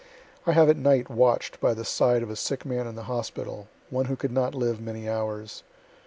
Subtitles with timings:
[0.47, 3.67] I have at night watch'd by the side of a sick man in the hospital,
[3.91, 5.61] one who could not live many hours.